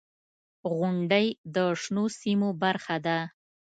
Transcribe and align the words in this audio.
•غونډۍ 0.75 1.27
د 1.55 1.57
شنو 1.81 2.05
سیمو 2.19 2.49
برخه 2.63 2.95
ده. 3.05 3.19